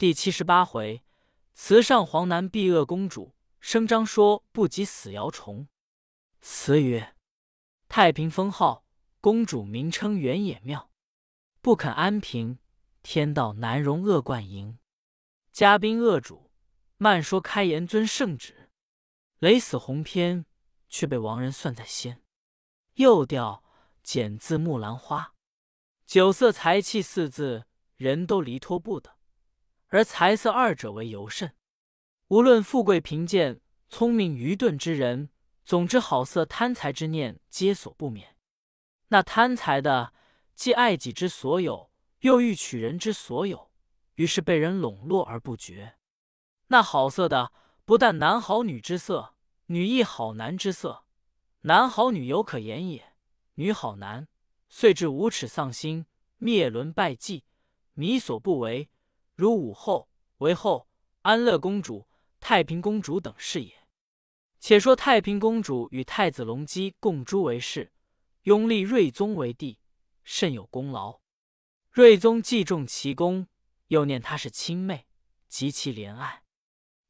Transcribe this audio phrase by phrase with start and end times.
[0.00, 1.04] 第七十八回，
[1.52, 5.68] 慈上皇南避恶公主，声张说不及死姚崇。
[6.40, 7.14] 词曰：
[7.86, 8.86] 太平封号，
[9.20, 10.90] 公主名称原野庙，
[11.60, 12.58] 不肯安平，
[13.02, 14.78] 天道难容恶贯盈。
[15.52, 16.50] 嘉宾恶主，
[16.96, 18.70] 慢说开言遵圣旨，
[19.40, 20.46] 雷死鸿篇，
[20.88, 22.22] 却被亡人算在先。
[22.94, 23.62] 又调
[24.02, 25.34] 剪字木兰花，
[26.06, 27.66] 酒色财气四字，
[27.98, 29.19] 人都离脱不得。
[29.90, 31.52] 而财色二者为尤甚。
[32.28, 35.30] 无论富贵贫贱、聪明愚钝之人，
[35.64, 38.36] 总之好色贪财之念，皆所不免。
[39.08, 40.14] 那贪财的，
[40.54, 41.90] 既爱己之所有，
[42.20, 43.72] 又欲取人之所有，
[44.14, 45.96] 于是被人笼络而不绝。
[46.68, 47.52] 那好色的，
[47.84, 49.34] 不但男好女之色，
[49.66, 51.04] 女亦好男之色。
[51.62, 53.12] 男好女犹可言也，
[53.54, 54.28] 女好男，
[54.68, 56.06] 遂至无耻丧心，
[56.38, 57.44] 灭伦败纪，
[57.94, 58.88] 迷所不为。
[59.40, 60.86] 如武后、韦后、
[61.22, 62.06] 安乐公主、
[62.40, 63.72] 太平公主等是也。
[64.58, 67.90] 且说太平公主与太子隆基共诸为氏，
[68.42, 69.78] 拥立睿宗为帝，
[70.24, 71.20] 甚有功劳。
[71.90, 73.46] 睿宗既重其功，
[73.86, 75.06] 又念她是亲妹，
[75.48, 76.42] 极其怜爱。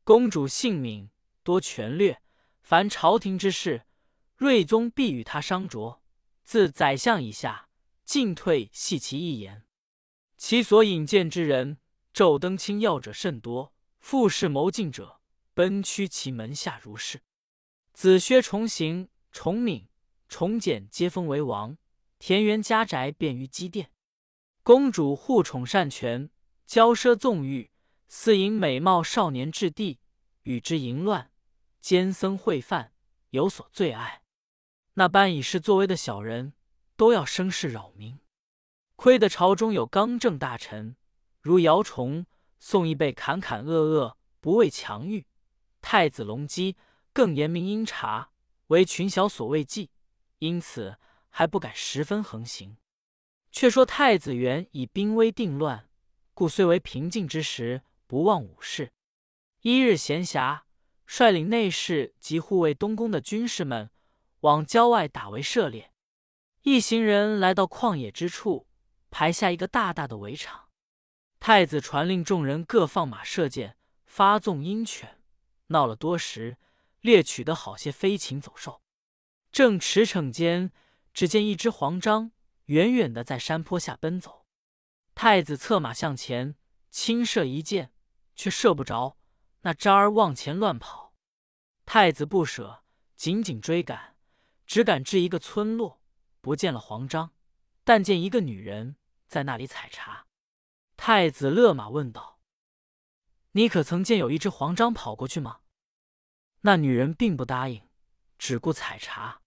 [0.05, 1.10] 公主性敏，
[1.42, 2.22] 多权略，
[2.62, 3.86] 凡朝廷之事，
[4.36, 5.98] 睿宗必与她商酌。
[6.44, 7.68] 自宰相以下，
[8.05, 9.66] 进退系其一言。
[10.36, 11.78] 其所引荐之人。
[12.12, 15.20] 昼登青要者甚多，复事谋进者
[15.55, 17.22] 奔趋其门下如是。
[17.92, 19.89] 子薛重行、重敏、
[20.28, 21.77] 重简皆封为王，
[22.19, 23.91] 田园家宅便于积淀。
[24.62, 26.30] 公主护宠善权，
[26.67, 27.70] 骄奢纵欲，
[28.08, 30.00] 似引美貌少年至地，
[30.42, 31.30] 与之淫乱，
[31.80, 32.92] 奸僧会犯，
[33.30, 34.22] 有所最爱。
[34.95, 36.52] 那般以势作威的小人，
[36.97, 38.19] 都要生事扰民。
[38.97, 40.97] 亏得朝中有刚正大臣。
[41.41, 42.27] 如姚崇、
[42.58, 45.24] 宋义被侃侃恶恶，不畏强欲；
[45.80, 46.77] 太子隆基
[47.14, 48.30] 更严明阴察，
[48.66, 49.91] 为群小所畏忌，
[50.38, 50.98] 因此
[51.30, 52.77] 还不敢十分横行。
[53.51, 55.89] 却说太子元以兵威定乱，
[56.34, 58.92] 故虽为平静之时，不忘武事。
[59.62, 60.61] 一日闲暇，
[61.07, 63.90] 率领内侍及护卫东宫的军士们，
[64.40, 65.92] 往郊外打围射猎。
[66.62, 68.67] 一行人来到旷野之处，
[69.11, 70.70] 排下一个大大的围场。
[71.40, 75.23] 太子传令众人各放马射箭，发纵鹰犬，
[75.68, 76.58] 闹了多时，
[77.01, 78.83] 猎取得好些飞禽走兽。
[79.51, 80.70] 正驰骋间，
[81.14, 82.33] 只见一只黄章
[82.67, 84.45] 远远的在山坡下奔走。
[85.14, 86.56] 太子策马向前，
[86.90, 87.95] 轻射一箭，
[88.36, 89.17] 却射不着。
[89.62, 91.14] 那章儿往前乱跑，
[91.86, 92.84] 太子不舍，
[93.17, 94.17] 紧紧追赶，
[94.67, 96.02] 只赶至一个村落，
[96.42, 97.33] 不见了黄章，
[97.83, 98.96] 但见一个女人
[99.27, 100.27] 在那里采茶。
[101.02, 102.40] 太子勒马问道
[103.52, 105.61] ：“你可曾见有一只黄章跑过去吗？”
[106.61, 107.88] 那女人并不答应，
[108.36, 109.40] 只顾采茶。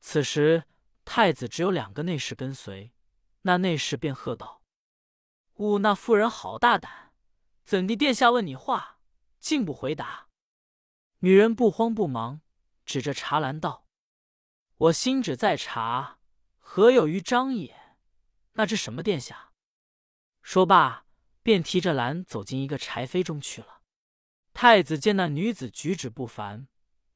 [0.00, 0.64] 此时
[1.04, 2.94] 太子只有两个内侍跟随，
[3.42, 4.62] 那内侍便喝道
[5.60, 7.12] ：“吾那妇人好大胆，
[7.66, 9.00] 怎地殿下问你话，
[9.38, 10.28] 竟不回答？”
[11.20, 12.40] 女人不慌不忙，
[12.86, 13.84] 指着茶篮道
[14.88, 16.18] ：“我心只在茶，
[16.56, 17.98] 何有于章也？
[18.54, 19.44] 那只什么殿下？”
[20.50, 21.04] 说罢，
[21.42, 23.82] 便提着篮走进一个柴扉中去了。
[24.54, 26.68] 太子见那女子举止不凡，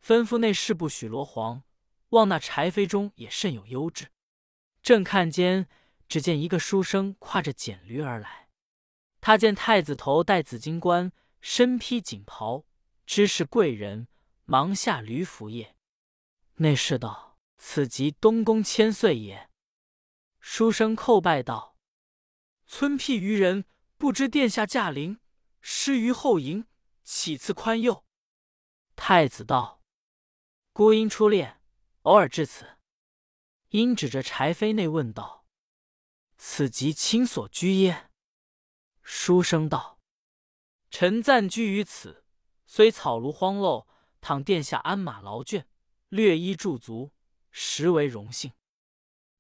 [0.05, 1.63] 吩咐内侍不许罗黄，
[2.11, 4.09] 望那柴扉中也甚有优质。
[4.83, 5.67] 正看间，
[6.07, 8.51] 只见一个书生挎着简驴而来。
[9.23, 11.11] 他见太子头戴紫金冠，
[11.41, 12.67] 身披锦袍，
[13.07, 14.09] 知是贵人，
[14.45, 15.69] 忙下驴服谒。
[16.57, 19.49] 内侍道：“此即东宫千岁也。”
[20.39, 21.72] 书生叩拜道。
[22.75, 23.67] 村僻愚人，
[23.99, 25.21] 不知殿下驾临，
[25.61, 26.67] 失于后迎，
[27.05, 28.03] 岂赐宽宥？
[28.97, 29.83] 太子道
[30.73, 31.61] ：“孤因初恋，
[32.05, 32.79] 偶尔至此。”
[33.69, 35.45] 因指着柴扉内问道
[36.39, 38.09] ：“此即亲所居耶？”
[39.05, 40.01] 书生道
[40.91, 42.25] ：“臣暂居于此，
[42.65, 43.87] 虽草庐荒陋，
[44.23, 45.67] 倘殿下鞍马劳倦，
[46.09, 47.13] 略衣驻足，
[47.51, 48.55] 实为荣幸。”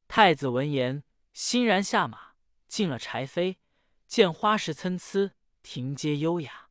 [0.06, 1.02] 太子闻言，
[1.32, 2.31] 欣然下马。
[2.72, 3.58] 进了柴扉，
[4.06, 6.70] 见花石参差，庭阶优雅，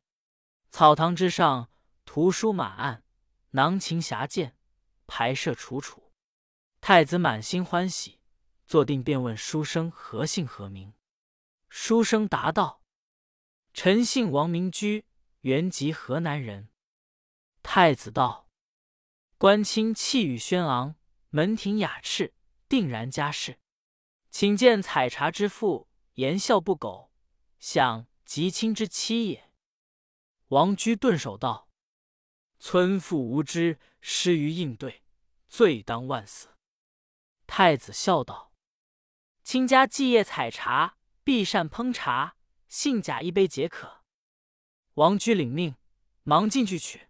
[0.68, 1.70] 草堂之上，
[2.04, 3.04] 图书满案，
[3.50, 4.56] 囊琴匣剑，
[5.06, 6.12] 排设楚楚。
[6.80, 8.18] 太子满心欢喜，
[8.66, 10.92] 坐定便问书生何姓何名。
[11.68, 12.82] 书生答道
[13.72, 15.06] ：“臣姓王，名居，
[15.42, 16.70] 原籍河南人。”
[17.62, 18.48] 太子道
[19.38, 20.96] ：“官清气宇轩昂，
[21.28, 22.32] 门庭雅饬，
[22.68, 23.60] 定然家世，
[24.32, 27.10] 请见采茶之父。”言笑不苟，
[27.58, 29.50] 想极亲之妻也。”
[30.48, 31.68] 王居顿首道
[32.60, 35.02] ：“村妇无知，失于应对，
[35.48, 36.48] 罪当万死。”
[37.46, 38.52] 太子笑道
[39.42, 42.36] ：“卿家祭夜采茶，必善烹茶，
[42.68, 44.02] 信假一杯解渴。”
[44.94, 45.76] 王居领命，
[46.22, 47.08] 忙进去取。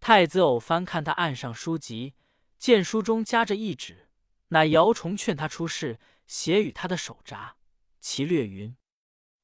[0.00, 2.14] 太子偶翻看他案上书籍，
[2.58, 4.08] 见书中夹着一纸，
[4.48, 7.56] 乃姚崇劝他出仕，写与他的手札。
[8.02, 8.76] 其略云：“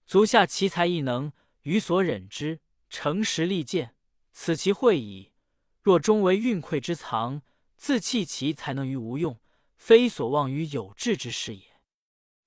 [0.05, 1.33] 足下奇才异能，
[1.63, 2.61] 予所忍之，
[2.91, 3.95] 诚实利剑，
[4.33, 5.33] 此其会矣。
[5.81, 7.41] 若终为运馈之藏，
[7.79, 9.41] 自弃其才能于无用。”
[9.79, 11.81] 非所望于有志之士也。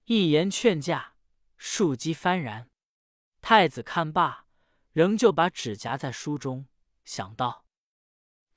[0.04, 1.16] 一言劝驾，
[1.58, 2.70] 庶几幡然。
[3.40, 4.46] 太子看罢，
[4.92, 6.68] 仍旧把纸夹在书中，
[7.06, 7.66] 想到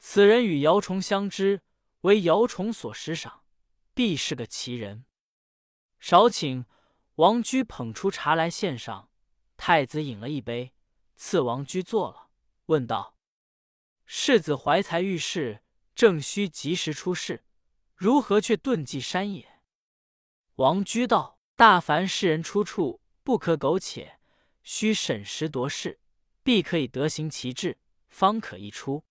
[0.00, 1.62] 此人与姚崇相知，
[2.00, 3.44] 为姚崇所识赏，
[3.94, 5.04] 必是个奇人。
[6.00, 6.66] 少请，
[7.16, 9.08] 王居捧出茶来献上。
[9.56, 10.74] 太子饮了一杯，
[11.16, 12.28] 赐王居坐了，
[12.66, 13.16] 问道
[14.04, 15.62] ：“世子怀才遇事，
[15.94, 17.44] 正需及时出世。”
[17.94, 19.60] 如何却遁迹山野？
[20.56, 24.18] 王居道：“大凡世人出处，不可苟且，
[24.64, 26.00] 须审时度势，
[26.42, 27.78] 必可以得行其志，
[28.08, 29.04] 方可一出。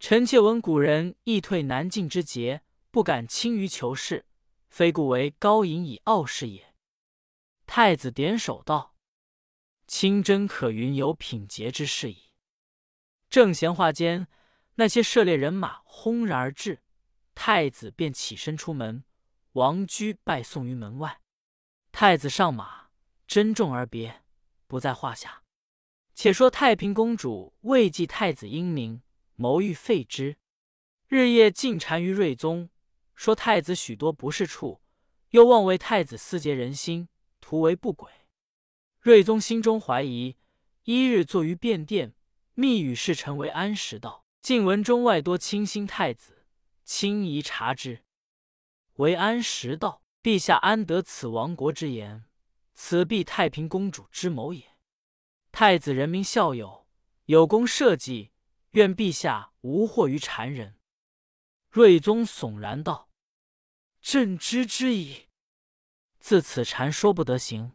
[0.00, 4.26] 臣妾闻古人易退难进之节，不敢轻于求是，
[4.68, 6.66] 非故为高隐以傲世也。”
[7.68, 8.96] 太子点首道
[9.86, 12.32] ：“清真可云有品节之事矣。”
[13.28, 14.26] 正闲话间，
[14.76, 16.82] 那些涉猎人马轰然而至。
[17.34, 19.04] 太子便起身出门，
[19.52, 21.20] 王居拜送于门外。
[21.92, 22.88] 太子上马，
[23.26, 24.22] 珍重而别，
[24.66, 25.42] 不在话下。
[26.14, 29.02] 且说太平公主为记太子英明，
[29.34, 30.38] 谋欲废之，
[31.06, 32.70] 日夜尽缠于睿宗，
[33.14, 34.80] 说太子许多不是处，
[35.30, 37.10] 又妄为太子私结人心，
[37.48, 38.12] 图为不轨。
[39.00, 40.36] 睿宗心中怀疑，
[40.82, 42.14] 一日坐于便殿，
[42.52, 46.44] 密与侍臣为安时道：“晋文中外多倾心太子。”
[46.84, 48.04] 轻宜察之。
[48.96, 52.26] 为安时道：“陛下安得此亡国之言？
[52.74, 54.76] 此必太平公主之谋也。
[55.50, 56.86] 太子人民孝友，
[57.24, 58.30] 有功社稷，
[58.72, 60.76] 愿陛下无惑于谗人。”
[61.72, 63.08] 睿宗悚然道
[64.02, 65.27] ：“朕知之矣。
[66.18, 67.72] 自此谗说不得行。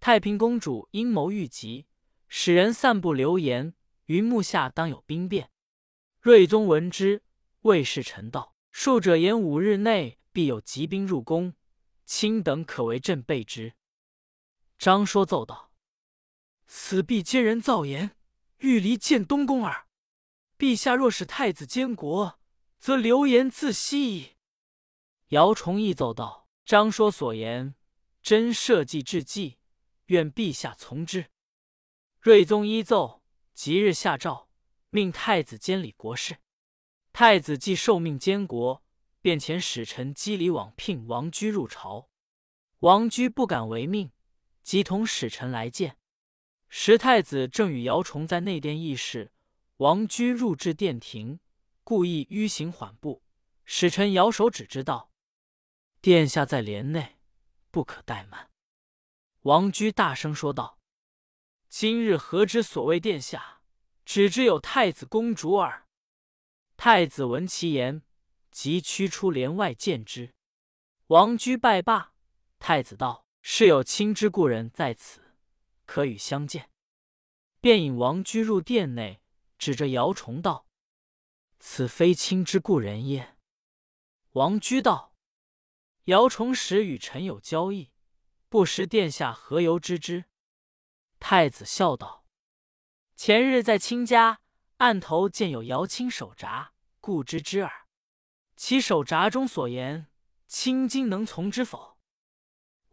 [0.00, 1.86] 太平公主阴谋愈急，
[2.28, 3.74] 使人散布流言，
[4.06, 5.50] 云幕下当有兵变。
[6.20, 7.22] 睿宗闻之。”
[7.62, 11.54] 谓侍臣道：“数者言五日内必有急兵入宫，
[12.06, 13.74] 卿等可为朕备之。”
[14.78, 15.72] 张说奏道
[16.66, 18.16] ：“此必奸人造言，
[18.58, 19.88] 欲离建东宫耳。
[20.56, 22.38] 陛下若使太子监国，
[22.78, 24.36] 则流言自息矣。”
[25.30, 27.74] 姚崇义奏道：“张说所言，
[28.22, 29.56] 真社稷之计，
[30.08, 31.30] 愿陛下从之。”
[32.20, 33.22] 睿宗依奏，
[33.54, 34.50] 即日下诏，
[34.90, 36.36] 命太子监理国事。
[37.10, 38.84] 太子既受命监国，
[39.22, 42.10] 便遣使臣赍礼往聘王居入朝。
[42.80, 44.12] 王居不敢违命，
[44.62, 45.96] 即同使臣来见。
[46.68, 49.32] 时太子正与姚崇在内殿议事，
[49.78, 51.40] 王居入至殿庭，
[51.82, 53.22] 故意迂行缓步。
[53.64, 55.07] 使臣摇手指之道
[56.00, 57.18] ：“殿下在帘内，
[57.70, 58.50] 不可怠慢。”
[59.42, 60.78] 王居大声说道
[61.68, 63.62] ：“今日何知所谓殿下？
[64.04, 65.86] 只知有太子公主耳。”
[66.76, 68.02] 太子闻其言，
[68.50, 70.34] 即驱出帘外见之。
[71.08, 72.14] 王居拜罢。
[72.58, 75.36] 太子道：“是有亲之故人在此，
[75.86, 76.70] 可与相见。”
[77.60, 79.20] 便引王居入殿内，
[79.58, 80.66] 指着姚崇道
[81.58, 83.36] ：“此非亲之故人也？”
[84.32, 85.07] 王居道
[86.08, 87.90] ：“姚崇时与臣有交易，
[88.48, 90.24] 不识殿下何由知之？”
[91.20, 92.24] 太子笑道
[93.14, 94.40] ：“前日在卿家。”
[94.78, 97.88] 案头见有姚卿手札，故知之耳。
[98.56, 100.06] 其手札中所言，
[100.46, 101.98] 卿今能从之否？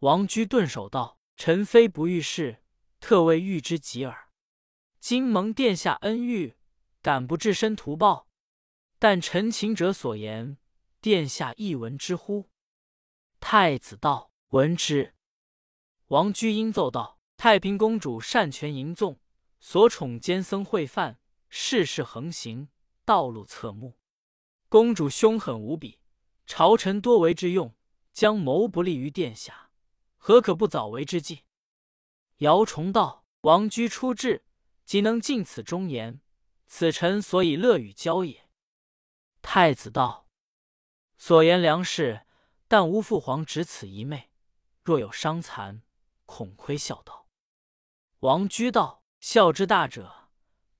[0.00, 2.62] 王居顿首道：“臣非不遇事，
[2.98, 4.28] 特为遇之急耳。
[4.98, 6.56] 今蒙殿下恩遇，
[7.00, 8.28] 敢不置身图报？
[8.98, 10.58] 但陈情者所言，
[11.00, 12.50] 殿下亦闻之乎？”
[13.48, 15.14] 太子道：“闻之。”
[16.10, 19.20] 王居应奏道：“太平公主擅权淫纵，
[19.60, 22.68] 所宠奸僧会犯。”世事横行，
[23.04, 24.00] 道路侧目。
[24.68, 26.00] 公主凶狠无比，
[26.44, 27.72] 朝臣多为之用，
[28.12, 29.70] 将谋不利于殿下，
[30.16, 31.44] 何可不早为之计？
[32.38, 34.44] 姚崇道：“王居出质，
[34.84, 36.20] 即能尽此忠言，
[36.66, 38.48] 此臣所以乐与交也。”
[39.40, 40.26] 太子道
[41.16, 42.25] ：“所言良是，
[42.68, 44.30] 但吾父皇只此一妹，
[44.82, 45.82] 若有伤残，
[46.24, 47.28] 恐亏孝道。”
[48.20, 50.30] 王居道：“孝之大者，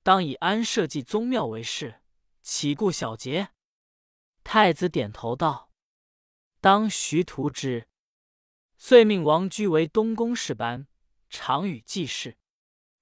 [0.03, 2.01] 当以安社稷宗庙为事，
[2.41, 3.49] 岂顾小节？”
[4.43, 5.71] 太子点头道
[6.59, 7.87] ：“当徐图之。”
[8.77, 10.87] 遂命王居为东宫侍班，
[11.29, 12.37] 常与祭事。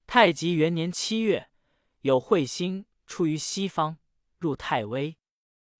[0.08, 1.50] 太极元年七月，
[2.02, 3.98] 有彗星出于西方，
[4.38, 5.18] 入太微。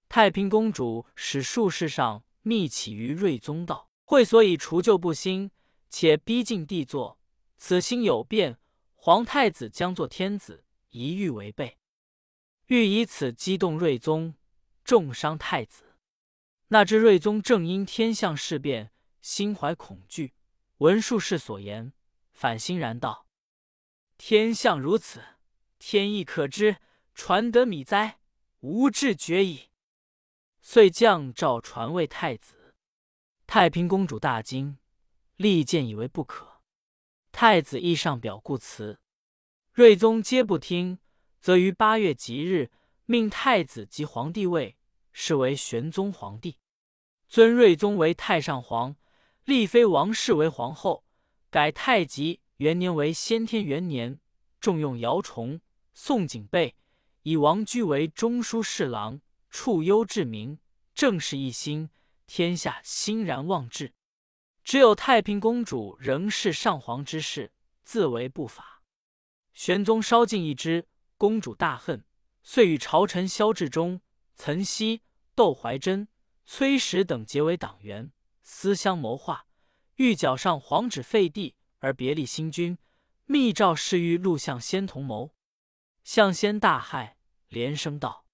[0.10, 5.50] 太平公主使术士上密启于睿宗道：“会所以除旧不新，
[5.90, 7.20] 且逼近帝座。
[7.58, 8.60] 此心有变，
[8.94, 11.80] 皇太子将作天子，一欲违背。
[12.68, 14.36] 欲以此激动睿宗，
[14.84, 15.96] 重伤太子。
[16.68, 18.92] 那知睿宗正因天象事变。”
[19.26, 20.36] 心怀恐惧，
[20.78, 21.94] 闻术士所言，
[22.32, 23.26] 反欣然道
[24.20, 25.24] ：“天象如此，
[25.80, 26.78] 天意可知，
[27.16, 28.20] 传得米哉，
[28.60, 29.70] 无志绝矣。”
[30.68, 32.74] 遂降诏传位太子。
[33.46, 34.80] 太平公主大惊，
[35.36, 36.64] 力谏以为不可。
[37.32, 39.00] 太子亦上表故辞，
[39.74, 40.98] 睿宗皆不听，
[41.40, 42.72] 则于八月吉日，
[43.06, 44.76] 命太子即皇帝位，
[45.12, 46.58] 是为玄宗皇帝，
[47.30, 48.96] 尊睿宗为太上皇。
[49.44, 51.06] 立妃王氏为皇后，
[51.52, 54.20] 改太极元年为先天元年，
[54.60, 55.62] 重用姚崇、
[55.94, 56.76] 宋景备，
[57.22, 59.22] 以王居为中书侍郎，
[59.58, 60.60] 处忧治民，
[60.94, 61.90] 政事一心，
[62.28, 63.94] 天下欣然望治。
[64.66, 68.84] 只有太平公主仍是上皇之事，自为不法。
[69.54, 72.04] 玄宗稍近一之，公主大恨，
[72.44, 74.02] 遂与朝臣萧志忠、
[74.36, 75.02] 岑熙、
[75.34, 76.10] 窦怀珍、
[76.46, 78.12] 崔实等结为党员。
[78.44, 79.48] 私相谋划，
[79.96, 82.78] 欲缴上皇旨废帝而别立新君，
[83.24, 85.34] 密诏示欲陆相先同谋。
[86.04, 87.14] 相先大骇，
[87.48, 88.25] 连声道：“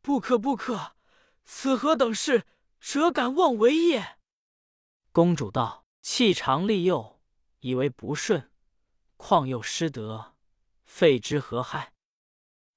[0.00, 0.96] 不可不可！
[1.44, 2.46] 此何等事？
[2.80, 4.18] 辄敢妄为也！”
[5.12, 7.20] 公主道：“弃长立幼，
[7.60, 8.50] 以为不顺，
[9.16, 10.36] 况又失德，
[10.84, 11.92] 废之何害？”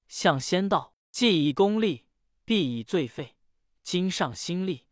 [0.08, 2.06] 相先道：“既以功立，
[2.44, 3.36] 必以罪废。
[3.82, 4.86] 今上新立。”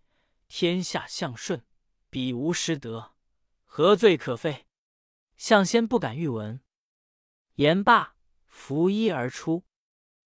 [0.49, 1.65] 天下向顺，
[2.11, 3.15] 彼无失德，
[3.65, 4.67] 何罪可废？
[5.37, 6.61] 相先不敢欲闻。
[7.55, 9.65] 言罢，拂衣而出。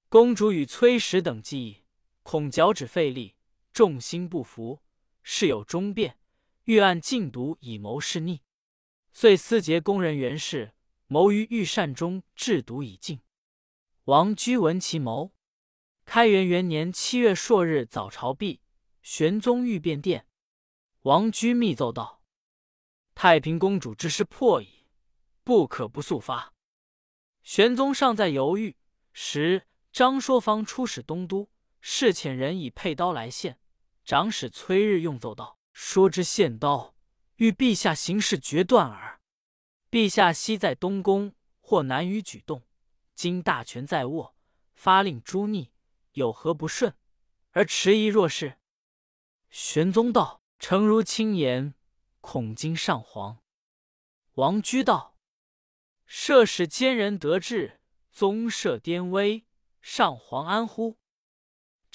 [0.08, 1.84] 公主与崔实等计议，
[2.28, 3.36] 恐脚趾费力，
[3.72, 4.82] 众心不服，
[5.22, 6.18] 事有终变，
[6.64, 8.42] 欲按禁毒以谋弑逆，
[9.12, 10.74] 遂私结宫人袁氏，
[11.06, 13.20] 谋于御膳中制毒以尽。
[14.06, 15.32] 王居闻其谋。
[16.04, 18.60] 开元元年七月朔日早朝毕。
[19.02, 20.26] 玄宗欲变殿，
[21.02, 22.24] 王居密奏道
[23.14, 24.88] ：“太平公主之事破矣，
[25.44, 26.52] 不可不速发。”
[27.44, 28.74] 玄宗尚在犹豫
[29.12, 31.48] 时，张说方出使东都，
[31.88, 33.60] 侍遣人以佩刀来献。
[34.04, 36.96] 长史崔日用奏道：“说之献刀，
[37.36, 39.20] 欲陛下行事决断耳。
[39.88, 42.64] 陛下昔在东宫，或难于举动，
[43.14, 44.34] 今大权在握，
[44.74, 45.70] 发令诛逆，
[46.14, 46.92] 有何不顺？
[47.52, 48.58] 而迟疑若是。”
[49.48, 51.74] 玄宗道：“诚如卿言，
[52.20, 53.38] 恐惊上皇。”
[54.34, 55.16] 王居道
[56.04, 59.46] ：“设使奸人得志，宗社颠危，
[59.80, 60.98] 上皇安乎？”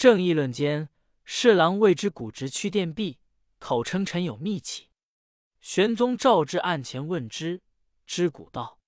[0.02, 0.90] 正议论间，
[1.26, 3.20] 侍郎谓之古直去殿壁，
[3.60, 4.88] 口称臣有密启。
[5.60, 7.62] 玄宗召至案前问之，
[8.08, 8.80] 知古道：“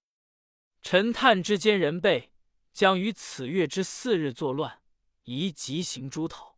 [0.81, 2.31] 臣探知奸人辈
[2.73, 4.79] 将于此月之四日作乱，
[5.25, 6.57] 宜急行诛讨。”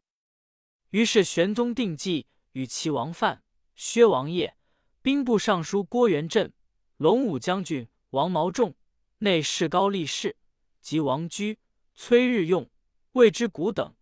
[0.92, 3.44] 于是玄宗定计，与齐王范、
[3.76, 4.56] 薛王业、
[5.02, 6.54] 兵部尚书郭元振、
[6.96, 8.74] 龙武将军王毛仲、
[9.18, 10.38] 内侍高力士
[10.80, 11.60] 及王居、
[11.94, 12.70] 崔日用、
[13.12, 13.94] 魏之古等，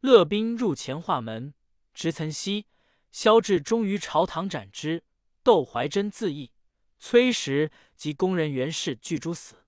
[0.00, 1.54] 乐兵入前化门，
[1.92, 2.66] 执岑熙、
[3.10, 5.02] 萧志忠于朝堂斩之。
[5.42, 6.52] 窦怀真自缢，
[6.98, 9.64] 崔实及宫人袁氏俱诛死。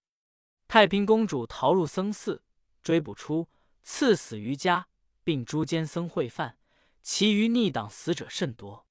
[0.69, 2.45] 太平公主逃入僧寺，
[2.83, 3.49] 追捕出，
[3.83, 4.89] 赐死于家，
[5.25, 6.59] 并诛奸僧会犯。
[7.03, 8.87] 其余逆党死者甚多。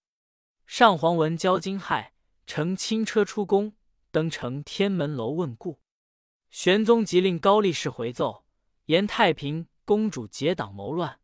[0.65, 2.12] 上皇闻交惊骇，
[2.48, 3.75] 乘轻车出宫，
[4.12, 5.79] 登城天门楼问故。
[6.50, 8.46] 玄宗即令高力士回奏，
[8.86, 11.19] 言太平公主结党谋乱，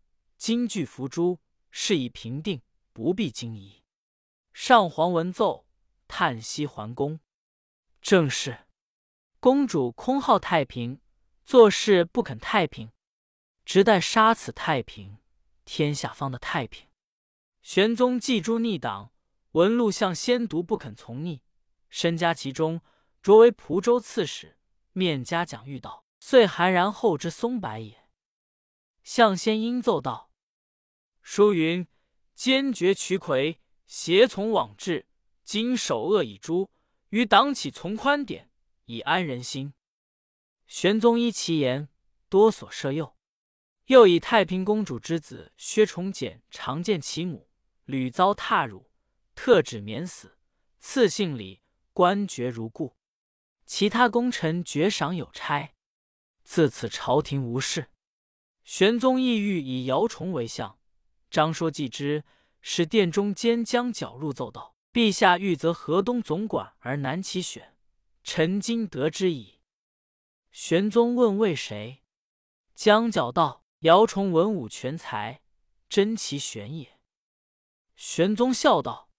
[0.47, 1.39] 今具伏诛，
[1.71, 2.61] 事已平定，
[2.93, 3.81] 不必惊疑。
[4.53, 5.65] 上皇闻奏，
[6.07, 7.19] 叹息还宫。
[7.99, 8.67] 正是
[9.39, 11.01] 公主空好太平，
[11.43, 12.91] 做事不肯太平，
[13.65, 15.17] 直待杀此太平。
[15.63, 16.87] 天下方的太平。
[17.63, 19.11] 玄宗祭诛逆党，
[19.53, 21.41] 闻陆相先读不肯从逆，
[21.89, 22.81] 身加其中，
[23.23, 24.59] 擢为蒲州刺史，
[24.91, 28.05] 面加奖誉道：“遂寒然后之松柏也。”
[29.03, 30.25] 相先应奏道
[31.27, 31.88] ：“书云：
[32.36, 35.08] 坚决取魁，协从往治。
[35.44, 36.70] 今首恶已诛，
[37.10, 38.51] 于党起从宽典，
[38.86, 39.74] 以安人心。
[40.67, 41.89] 玄宗依其言，
[42.29, 43.17] 多所赦宥。
[43.88, 47.50] 又以太平公主之子薛崇简常见其母，
[47.86, 48.91] 屡遭踏辱，
[49.34, 50.38] 特旨免死，
[50.79, 52.96] 赐姓李，官爵如故。
[53.65, 55.74] 其他功臣爵赏有差。
[56.44, 57.89] 自此朝廷无事。
[58.63, 60.77] 玄宗意欲以姚崇为相，
[61.29, 62.24] 张说既之，
[62.62, 67.77] 使殿中监将角入奏道：“陛下欲择河东总管而难其选，
[68.24, 69.60] 臣今得之矣。”
[70.51, 72.03] 玄宗问为谁？
[72.74, 73.63] 江角道。
[73.79, 75.44] 姚崇文武全才，
[75.89, 76.98] 真其选也。
[77.96, 79.12] 玄宗笑道：“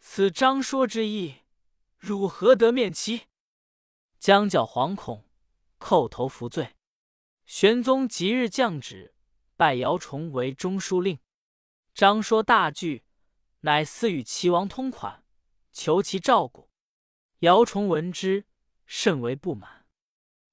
[0.00, 1.40] 此张说之意，
[1.98, 3.24] 汝何得面其？”
[4.18, 5.28] 将角惶恐，
[5.78, 6.76] 叩头服罪。
[7.44, 9.13] 玄宗即日降旨，
[9.56, 11.18] 拜姚崇为中书令。
[11.94, 13.04] 张说大惧，
[13.60, 15.24] 乃私与齐王通款，
[15.72, 16.70] 求其照顾。
[17.40, 18.46] 姚崇闻之，
[18.86, 19.86] 甚为不满。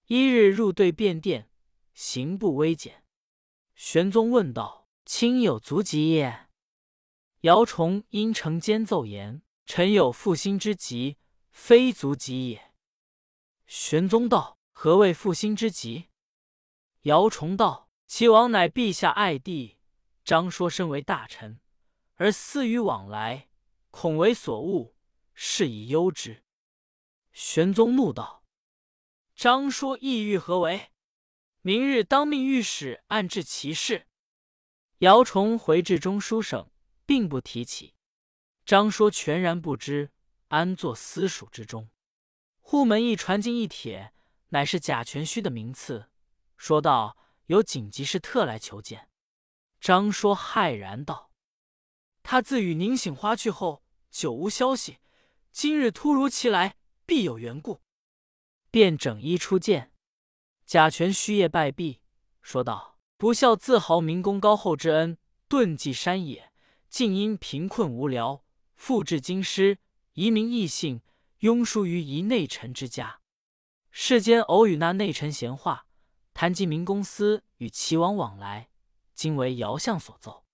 [0.08, 1.50] 一日入对便殿，
[1.94, 3.04] 行步微简。
[3.76, 6.48] 玄宗问道：“卿有足疾也？”
[7.42, 11.18] 姚崇因承间奏言：“臣有负心之疾，
[11.50, 12.74] 非足疾也。”
[13.66, 16.10] 玄宗道：“何谓负心之疾？”
[17.04, 19.78] 姚崇道：“齐王乃陛下爱弟，
[20.26, 21.62] 张说身为大臣，
[22.16, 23.48] 而私语往来，
[23.90, 24.98] 恐为所误，
[25.34, 26.44] 是以忧之。”
[27.32, 28.44] 玄宗怒道
[29.34, 30.92] ：“张说意欲何为？”
[31.64, 34.08] 明日当命御史按治其事。
[34.98, 36.70] 姚崇回至中书省，
[37.06, 37.96] 并不提起。
[38.66, 40.12] 张说全然不知，
[40.50, 41.90] 安坐私塾之中。
[42.60, 44.14] 户门一传进一帖，
[44.50, 46.10] 乃是贾全虚的名次，
[46.58, 47.16] 说道
[47.52, 49.10] 有紧急事特来求见。
[49.82, 51.32] 张说骇然道
[52.24, 55.00] ：“他自与宁醒花去后，久无消息，
[55.52, 57.82] 今日突如其来，必有缘故。”
[58.72, 59.92] 便整衣出见。
[60.66, 62.00] 贾全虚夜拜毕，
[62.42, 65.18] 说道：“不孝自豪民公高厚之恩，
[65.50, 66.54] 遁迹山野，
[66.88, 68.46] 竟因贫困无聊，
[68.78, 69.80] 复至京师，
[70.14, 71.02] 移民异姓，
[71.42, 73.20] 庸疏于一内臣之家。
[73.90, 75.86] 世间偶与那内臣闲话，
[76.34, 78.70] 谈及明公司与齐王往来，
[79.14, 80.46] 今为姚相所奏。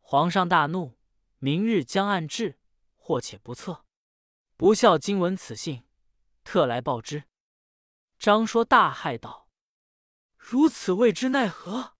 [0.00, 0.98] 皇上大怒，
[1.38, 2.58] 明日将按治，
[2.96, 3.84] 或且不测。
[4.56, 5.84] 不孝今闻此信，
[6.42, 7.24] 特来报之。”
[8.18, 9.48] 张说大骇道。
[10.36, 11.94] 如此未知奈何？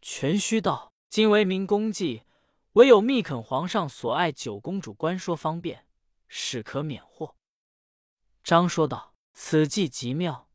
[0.00, 2.24] 全虚道：“今为民公祭，
[2.72, 5.86] 唯有密恳皇上所爱九公主官说方便，
[6.26, 7.36] 使可免祸。”
[8.42, 10.50] 张说道：“此计极妙，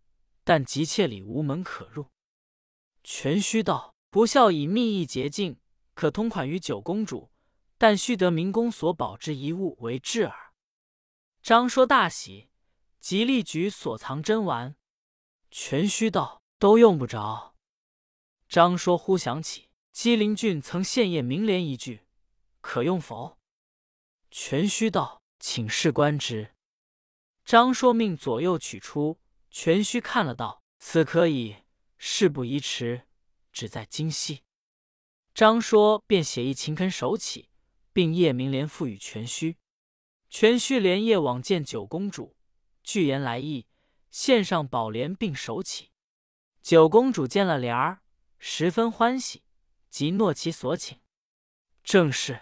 [0.48, 2.06] 但急切里无门可入。”
[3.04, 5.60] 全虚道：“不孝以密意捷径，
[5.94, 7.30] 可通款于九公主，
[7.78, 10.54] 但须得明公所保之一物为质耳。”
[11.44, 12.50] 张说大喜，
[13.02, 14.78] 即立举所藏珍玩。
[15.52, 16.42] 全虚道。
[16.60, 17.54] 都用不着。
[18.50, 22.08] 张说忽想起姬陵郡曾献业明联一句，
[22.62, 23.38] 可用否？
[24.32, 26.56] 全虚道，请示官职。
[27.46, 29.20] 张说命左右取出，
[29.60, 31.56] 全虚看了道：“此可以，
[31.98, 33.08] 事不宜迟，
[33.52, 34.43] 只在今夕。”
[35.34, 37.50] 张说便写一勤恳手起，
[37.91, 39.58] 并夜明联付与全虚。
[40.30, 42.38] 全虚连夜往见九公主，
[42.84, 43.65] 具言来意，
[44.12, 45.89] 献上宝莲并手起。
[46.62, 48.04] 九公主见了帘儿，
[48.38, 49.41] 十分欢喜，
[49.89, 51.00] 即诺其所请。
[51.84, 52.41] 正是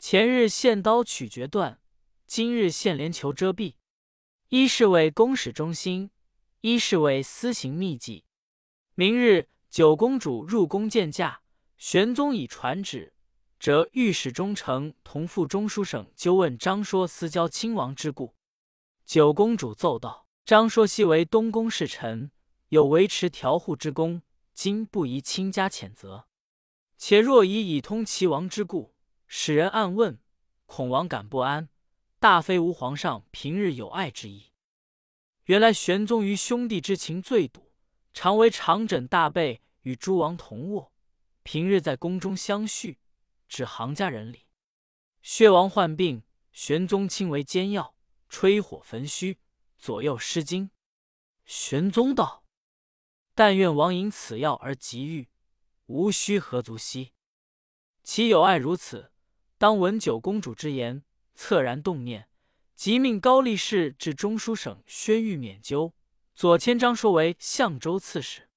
[0.00, 1.80] 前日献刀取决断，
[2.26, 3.76] 今日献莲求遮蔽。
[4.48, 6.10] 一是为公使忠心，
[6.66, 8.24] 一是为私行秘计。
[8.94, 11.42] 明日九公主入宫见驾，
[11.76, 13.12] 玄宗已传旨，
[13.58, 18.34] 折御史中丞同赴中书省纠问张说私交亲王之故。
[19.04, 22.30] 九公主奏道：张说昔为东宫侍臣。
[22.70, 24.22] 有维持调护之功，
[24.54, 26.28] 今不宜亲加谴责。
[26.96, 28.94] 且若以以通齐王之故，
[29.26, 30.18] 使人暗问，
[30.64, 31.68] 恐王感不安，
[32.18, 34.53] 大非吾皇上平日有爱之意。
[35.44, 37.70] 原来玄宗于兄弟之情最笃，
[38.14, 40.90] 常为长枕大被，与诸王同卧，
[41.42, 42.98] 平日在宫中相叙，
[43.46, 44.46] 指行家人礼。
[45.20, 47.94] 薛王患病，玄宗亲为煎药，
[48.28, 49.38] 吹火焚虚，
[49.76, 50.70] 左右失惊。
[51.44, 52.44] 玄宗道。
[53.34, 55.28] 但愿王因此药而急愈，
[55.86, 57.12] 无需何足惜。
[58.02, 59.10] 其有爱如此，
[59.58, 61.02] 当闻九公主之言，
[61.36, 62.28] 恻然动念，
[62.74, 65.94] 即命高力士至中书省宣谕免纠，
[66.34, 68.48] 左迁张说为相州刺史。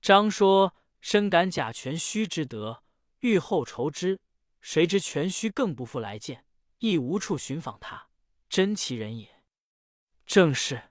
[0.00, 2.82] 张说深感贾全虚之德，
[3.20, 4.20] 欲后酬之，
[4.60, 6.44] 谁知全虚更不复来见，
[6.78, 8.08] 亦无处寻访他，
[8.48, 9.42] 真其人也。
[10.26, 10.90] 正是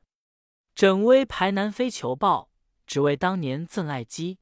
[0.73, 2.49] 枕威排南非求报，
[2.87, 4.39] 只为当年赠爱姬。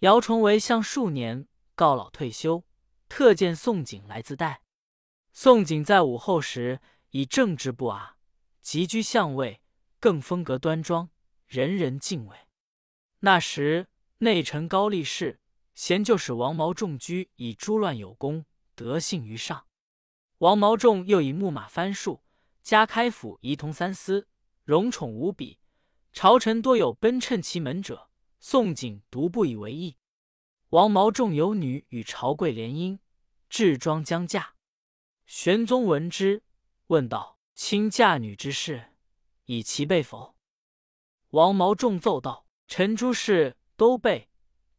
[0.00, 2.64] 姚崇为相数年，告老退休，
[3.08, 4.62] 特见宋璟来自代。
[5.32, 6.80] 宋璟在武后时，
[7.14, 8.16] 以正直不阿，
[8.60, 9.60] 极居相位，
[10.00, 11.10] 更风格端庄，
[11.46, 12.36] 人人敬畏。
[13.20, 13.86] 那时
[14.18, 15.38] 内臣高力士、
[15.76, 19.68] 贤就使王毛仲居以诛乱有功，德幸于上。
[20.38, 22.24] 王毛仲又以木马翻术，
[22.64, 24.26] 加开府仪同三司，
[24.64, 25.60] 荣宠无比。
[26.12, 29.98] 朝臣多有奔趁其门者，宋璟独不以为意。
[30.70, 32.98] 王毛仲有女与朝贵联姻，
[33.48, 34.54] 置庄将嫁。
[35.26, 36.42] 玄宗闻之，
[36.94, 38.92] 问道：“卿嫁女之事，
[39.46, 40.36] 以其备否？”
[41.30, 44.28] 王毛仲奏道：“臣诸事都备，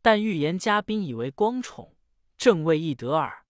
[0.01, 1.97] 但欲言嘉宾以为光宠，
[2.37, 3.45] 正未易得耳。”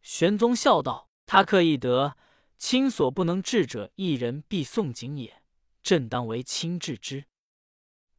[0.00, 1.08] 玄宗笑道。
[1.26, 2.16] 他克易得，
[2.58, 5.42] 卿所不能治者，一人必宋景也。
[5.82, 7.24] 朕当为卿治之。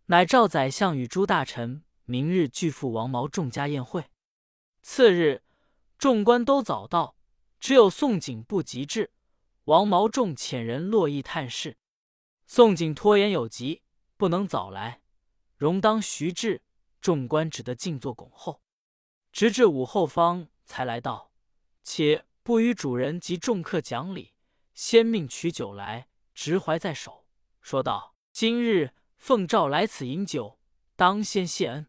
[0.07, 4.05] 乃召宰相与诸大臣，明日俱赴王毛仲家宴会。
[4.81, 5.43] 次日，
[5.97, 7.15] 众官都早到，
[7.59, 9.12] 只有宋璟不及至。
[9.65, 11.77] 王毛仲遣人络绎探视，
[12.45, 13.81] 宋璟拖延有疾，
[14.17, 15.01] 不能早来，
[15.55, 16.61] 容当徐至。
[16.99, 18.61] 众官只得静坐恭候，
[19.31, 21.31] 直至午后方才来到，
[21.83, 22.25] 且。
[22.45, 24.33] 不与主人及众客讲礼，
[24.73, 27.25] 先命取酒来，执怀在手，
[27.61, 30.59] 说道：“今日奉诏来此饮酒，
[30.97, 31.87] 当先谢恩。”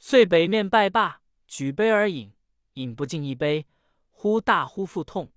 [0.00, 2.32] 遂北面拜罢，举杯而饮，
[2.72, 3.66] 饮不尽一杯，
[4.08, 5.30] 忽大呼腹痛，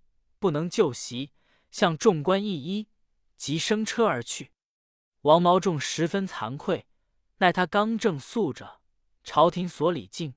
[0.43, 1.31] 不能就席，
[1.71, 2.87] 向众官一揖，
[3.37, 4.51] 即升车而去。
[5.21, 6.85] 王毛仲十分惭愧，
[7.37, 8.81] 奈他刚正肃着，
[9.23, 10.35] 朝廷所礼敬，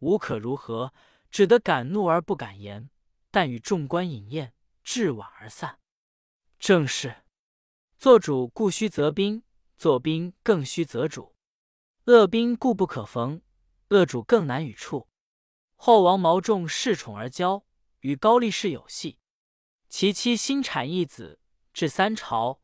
[0.00, 0.92] 无可如何，
[1.30, 2.90] 只得敢怒而不敢言。
[3.30, 5.78] 但与众官饮宴，至晚而散。
[6.58, 7.22] 正是：
[7.96, 9.44] 做主故须责宾，
[9.76, 11.36] 做宾更须则主。
[12.06, 13.40] 恶兵固不可逢，
[13.90, 15.06] 恶主更难与处。
[15.76, 17.62] 后王毛仲恃宠而骄，
[18.00, 19.20] 与高力士有隙。
[19.96, 21.38] 其妻新产一子，
[21.72, 22.60] 至三朝，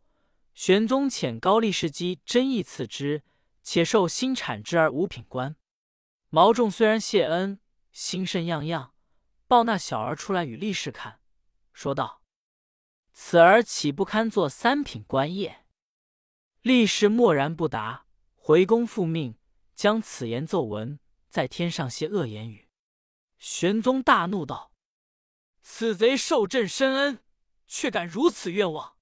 [0.53, 3.23] 玄宗遣高力士姬真意赐之，
[3.63, 5.55] 且受新产之而五品官。
[6.29, 7.61] 毛仲虽然谢恩，
[7.93, 8.95] 心甚样样。
[9.47, 11.21] 抱那小儿出来与力士看，
[11.73, 12.21] 说道
[13.15, 15.65] ：“此儿岂不堪做三品官业？”
[16.63, 19.37] 力士默然不答，回宫复命，
[19.77, 22.69] 将此言奏闻，在天上谢恶言语。
[23.39, 24.70] 玄宗大怒道
[25.63, 27.23] ：“此贼受朕深恩，
[27.67, 28.97] 却敢如此愿望！”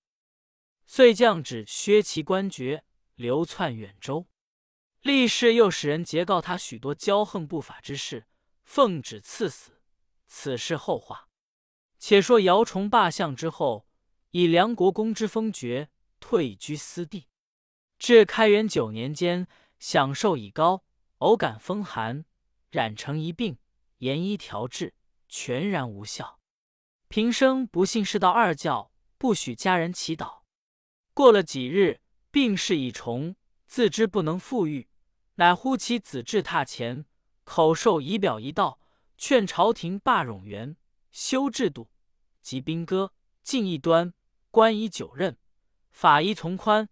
[0.86, 4.26] 遂降旨削其官爵，流窜远州。
[5.00, 8.26] 力士又使人截告他许多骄横不法之事，
[8.64, 9.82] 奉旨赐死。
[10.26, 11.28] 此事后话，
[11.98, 13.86] 且说姚崇罢相之后，
[14.30, 15.90] 以梁国公之封爵，
[16.20, 17.28] 退居私地。
[17.98, 19.46] 至开元九年间，
[19.78, 20.84] 享受已高，
[21.18, 22.24] 偶感风寒，
[22.70, 23.58] 染成一病，
[23.98, 24.94] 严医调治，
[25.28, 26.37] 全然无效。
[27.08, 30.40] 平生不信世道二教，不许家人祈祷。
[31.14, 33.34] 过了几日，病势已重，
[33.66, 34.88] 自知不能复愈，
[35.36, 37.06] 乃呼其子至榻前，
[37.44, 38.78] 口授仪表一道。
[39.16, 40.76] 劝朝廷罢冗员，
[41.10, 41.90] 修制度，
[42.42, 44.12] 及兵戈，进一端，
[44.50, 45.38] 官以九任，
[45.90, 46.88] 法宜从宽，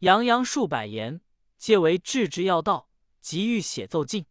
[0.00, 1.22] 洋洋数百言，
[1.56, 2.90] 皆为治之要道。
[3.20, 4.26] 急欲写奏进，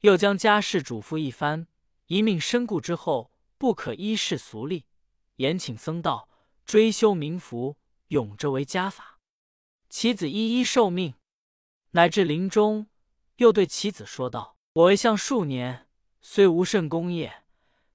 [0.00, 1.68] 又将家事嘱咐一番，
[2.06, 4.86] 一命身故之后，不可依世俗例，
[5.36, 6.28] 严请僧道
[6.64, 7.76] 追修名福，
[8.08, 9.18] 永着为家法。
[9.88, 11.14] 其子一一受命，
[11.92, 12.88] 乃至临终，
[13.36, 15.88] 又对其子说道：“我为相数年。”
[16.26, 17.44] 虽无甚功业，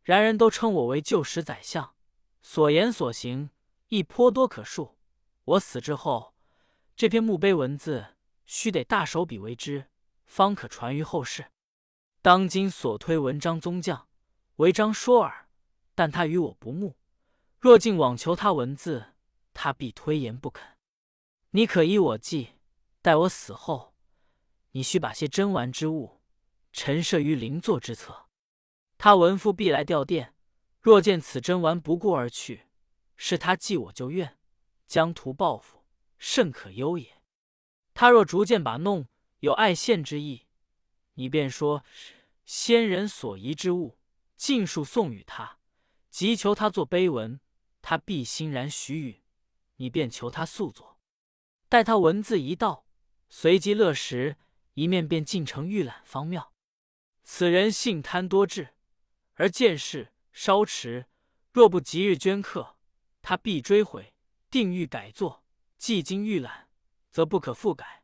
[0.04, 1.96] 然人都称我为旧时宰相，
[2.44, 3.50] 所言所行
[3.88, 5.00] 亦颇多可述。
[5.46, 6.36] 我死之后，
[6.96, 9.88] 这篇墓碑文字须得大手笔为之，
[10.28, 11.48] 方可传于后世。
[12.22, 14.08] 当今所推文章宗将，
[14.58, 15.49] 为章说耳，
[16.00, 16.96] 但他与我不睦。
[17.60, 19.16] 若竟妄求他文字，
[19.54, 20.78] 他必推言不肯。
[21.50, 22.52] 你可依我计，
[23.02, 23.94] 待我死后，
[24.72, 26.22] 你须把些珍玩之物。
[26.72, 28.28] 陈设于灵座之侧，
[28.98, 30.30] 他闻父必来吊唁。
[30.80, 32.68] 若见此珍玩不顾而去，
[33.18, 34.38] 是他记我旧怨，
[34.88, 35.84] 将图报复，
[36.18, 37.22] 甚可忧也。
[37.94, 39.06] 他若逐渐把弄，
[39.42, 40.48] 有爱献之意，
[41.16, 41.84] 你便说
[42.46, 44.00] 先人所遗之物，
[44.38, 45.59] 尽数送与他，
[46.20, 47.40] 即求他作碑文，
[47.82, 49.22] 他必欣然许允。
[49.78, 51.00] 你便求他速作，
[51.70, 52.86] 待他文字一到，
[53.30, 54.36] 随即乐时，
[54.74, 56.52] 一面便进城预览方妙。
[57.24, 58.74] 此人性贪多智，
[59.36, 61.06] 而见事稍迟，
[61.54, 62.76] 若不即日镌刻，
[63.22, 64.14] 他必追悔，
[64.52, 65.46] 定欲改作。
[65.78, 66.68] 既经预览，
[67.10, 68.04] 则不可复改。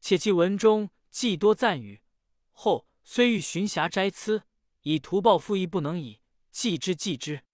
[0.00, 2.02] 且其文中既多赞语，
[2.50, 4.42] 后虽欲寻瑕摘疵，
[4.80, 6.18] 以图报复亦不能矣。
[6.50, 7.44] 记之，记之。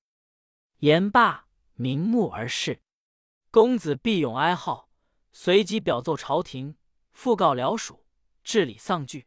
[0.79, 2.83] 言罢，瞑目而视。
[3.51, 4.89] 公子必勇哀号，
[5.33, 6.77] 随即表奏朝廷，
[7.13, 8.05] 复告辽属，
[8.45, 9.27] 治理丧具。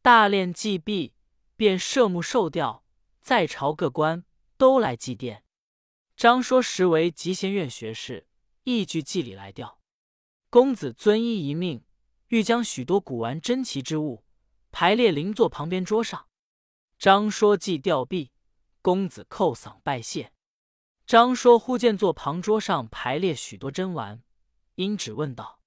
[0.00, 1.14] 大殓祭毕，
[1.54, 2.84] 便设墓受吊，
[3.20, 4.24] 在朝各官
[4.56, 5.42] 都来祭奠。
[6.16, 8.26] 张说实为集贤院学士，
[8.64, 9.78] 亦具祭礼来吊。
[10.50, 11.84] 公子遵依一命。
[12.28, 14.24] 欲将许多古玩珍奇之物
[14.70, 16.28] 排列灵座旁边桌上。
[16.98, 18.32] 张说既吊毕，
[18.80, 20.32] 公子叩嗓拜谢。
[21.06, 24.22] 张说忽见座旁桌上排列许多珍玩，
[24.76, 25.60] 因指问道：“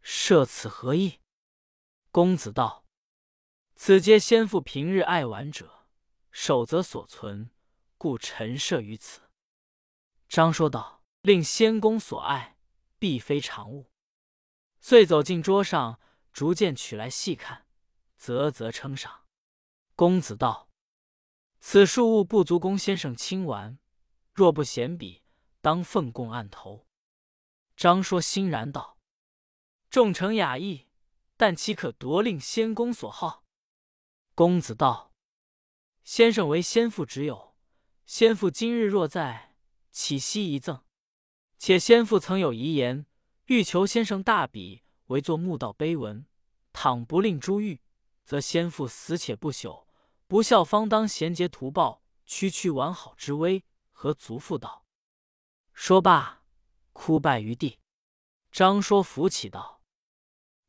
[0.00, 1.20] 设此何意？”
[2.12, 2.84] 公子道
[3.74, 5.86] ：“此皆先父平日爱玩者，
[6.30, 7.50] 守则所存，
[7.96, 9.22] 故陈设于此。”
[10.28, 12.58] 张说道：“令先公所爱，
[12.98, 13.90] 必非常物。”
[14.80, 15.98] 遂走进桌上，
[16.32, 17.66] 逐渐取来细看，
[18.16, 19.24] 啧啧称赏。
[19.94, 20.68] 公子道
[21.60, 23.78] ：“此数物不足公先生亲玩，
[24.32, 25.22] 若不嫌笔，
[25.60, 26.86] 当奉供案头。”
[27.76, 28.98] 张说欣然道
[29.90, 30.88] ：“众诚雅意，
[31.36, 33.44] 但岂可夺令先公所好？”
[34.34, 35.12] 公子道
[36.04, 37.56] ：“先生为先父之友，
[38.06, 39.56] 先父今日若在，
[39.90, 40.82] 岂惜一赠？
[41.58, 43.06] 且先父曾有遗言。”
[43.46, 46.24] 欲求先生大笔为作墓道碑文，
[46.72, 47.82] 倘不令珠玉，
[48.24, 49.84] 则先父死且不朽，
[50.26, 53.64] 不孝方当衔节图报，区区完好之威，
[54.02, 54.84] 和族妇道？
[55.74, 56.42] 说罢，
[56.92, 57.78] 哭拜于地。
[58.50, 59.80] 张说扶起道：“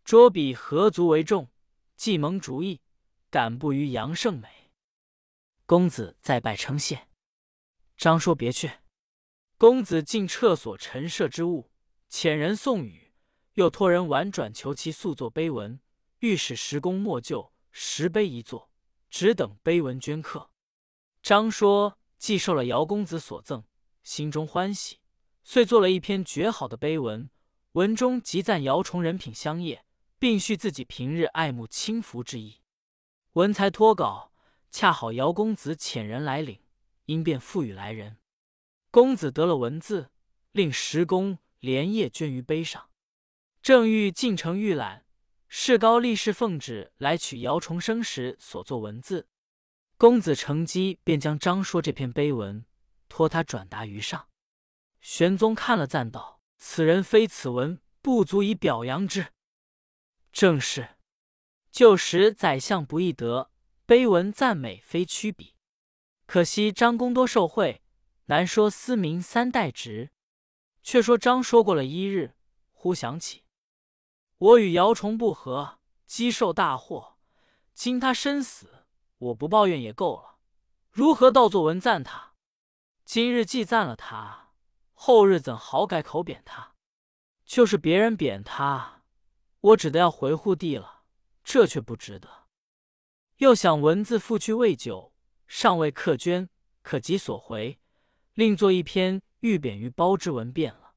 [0.06, 1.50] 捉笔何足为重？
[1.96, 2.80] 既蒙主意，
[3.32, 4.70] 敢不于杨胜美？”
[5.66, 7.08] 公子再拜称谢。
[7.98, 8.72] 张说别去。
[9.58, 11.72] 公子进厕所陈设之物。
[12.12, 13.16] 遣人送与，
[13.54, 15.82] 又托人婉转求其速作碑文，
[16.20, 18.70] 欲使石公莫就石碑一座，
[19.10, 20.52] 只等碑文镌刻。
[21.24, 23.66] 张说既受了姚公子所赠，
[24.02, 25.00] 心中欢喜，
[25.44, 27.30] 遂作了一篇绝好的碑文，
[27.74, 29.84] 文中极赞姚崇人品相业，
[30.18, 32.62] 并叙自己平日爱慕轻浮之意。
[33.34, 34.32] 文才脱稿，
[34.72, 36.62] 恰好姚公子遣人来领，
[37.08, 38.16] 因便赋予来人。
[38.90, 40.10] 公子得了文字，
[40.54, 41.40] 令石公。
[41.60, 42.90] 连夜捐于碑上，
[43.62, 45.06] 正欲进城预览，
[45.50, 49.28] 士高力士奉旨来取姚崇生时所作文字。
[50.04, 52.66] 公子乘机便将张说这篇碑文
[53.08, 54.28] 托他转达于上。
[55.00, 59.28] 玄宗看了，赞道：“此人非此文不足以表扬之。”
[60.34, 60.98] 正是，
[61.72, 63.50] 旧时宰相不易得，
[63.86, 65.56] 碑文赞美非曲笔。
[66.26, 67.82] 可惜张公多受贿，
[68.26, 70.12] 难说私民三代直。
[70.82, 72.36] 却说张说过了一日，
[72.74, 73.46] 忽想起
[74.38, 77.16] 我与姚崇不和，积受大祸。
[77.74, 78.83] 今他身死，
[79.24, 80.38] 我不抱怨也够了，
[80.90, 82.34] 如何倒作文赞他？
[83.06, 84.54] 今日既赞了他，
[84.94, 86.76] 后日怎好改口贬他？
[87.46, 89.04] 就是别人贬他，
[89.60, 91.04] 我只得要回护地了，
[91.44, 92.48] 这却不值得。
[93.38, 95.14] 又想文字复去未久，
[95.48, 96.50] 尚未刻捐，
[96.82, 97.80] 可及所回，
[98.34, 99.22] 另作一篇。
[99.44, 100.94] 欲贬于包之文便了，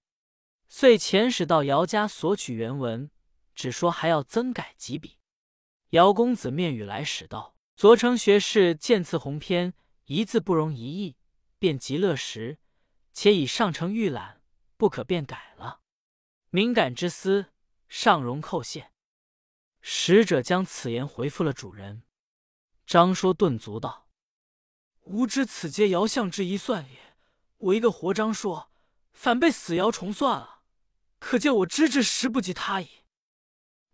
[0.69, 3.11] 遂遣使到姚家索取原文，
[3.57, 5.19] 只说还要增改几笔。
[5.91, 9.75] 姚公子面语来使道：“昨承学士见赐鸿篇，
[10.07, 11.19] 一字不容一意，
[11.59, 12.57] 便极乐时，
[13.13, 14.41] 且已上呈预览，
[14.79, 15.83] 不可变改了。
[16.49, 17.53] 敏感之思，
[17.87, 18.93] 尚容叩谢。”
[19.83, 22.05] 使者将此言回复了主人。
[22.87, 24.09] 张说顿足道
[25.05, 27.19] ：“吾知此皆姚相之一算也。”
[27.59, 28.71] 我一个活张说，
[29.13, 30.63] 反被死姚重算了，
[31.19, 32.89] 可见我知之时不及他矣。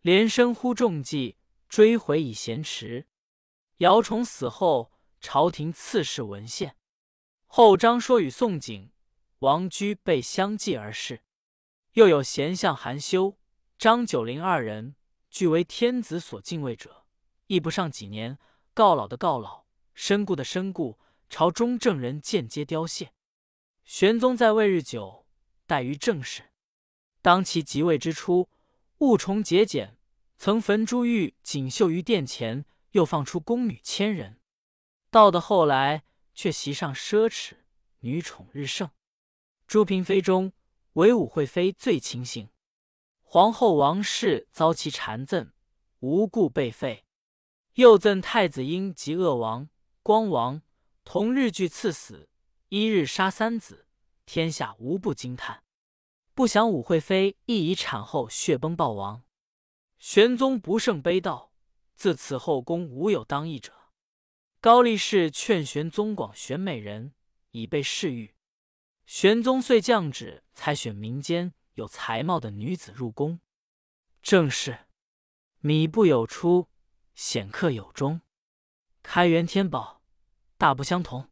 [0.03, 1.37] 连声呼众计，
[1.69, 3.09] 追回已嫌迟。
[3.83, 6.77] 姚崇死后，朝廷赐谥文献。
[7.49, 8.91] 后张说与宋璟、
[9.41, 11.23] 王居被相继而逝。
[11.95, 13.37] 又有贤相韩休、
[13.77, 14.95] 张九龄二人，
[15.29, 17.07] 俱为天子所敬畏者，
[17.49, 18.39] 亦不上几年，
[18.73, 19.65] 告老的告老，
[19.95, 23.13] 身故的身故，朝中正人间接凋谢。
[23.85, 25.27] 玄宗在位日久，
[25.67, 26.53] 怠于政事。
[27.21, 28.49] 当其即位之初，
[28.99, 29.99] 务崇节俭，
[30.39, 34.41] 曾焚珠玉锦绣于殿前，又放出宫女千人。
[35.11, 37.57] 到的后来，却席上奢侈，
[38.01, 38.91] 女宠日盛。
[39.67, 40.53] 诸嫔妃中，
[40.95, 42.49] 唯武惠妃最清醒。
[43.21, 45.53] 皇后王氏遭其谗赠，
[46.01, 47.05] 无故被废。
[47.75, 49.71] 又赠太子婴及鄂王、
[50.03, 50.61] 光王，
[51.05, 52.29] 同日俱赐死。
[52.69, 53.87] 一日杀三子，
[54.25, 55.63] 天下无不惊叹。
[56.35, 59.23] 不想武惠妃亦已产后血崩暴亡。
[59.99, 61.51] 玄宗不胜悲悼，
[62.03, 63.73] 自此后宫无有当义者。
[64.61, 67.15] 高力士劝玄宗广选美人，
[67.53, 68.35] 以备侍御。
[69.07, 73.39] 玄宗遂降旨，采选民间有才貌的女子入宫。
[74.21, 74.87] 正是
[75.61, 76.67] 米不有出，
[77.15, 78.21] 显客有终。
[79.05, 80.03] 开元天宝，
[80.59, 81.32] 大不相同。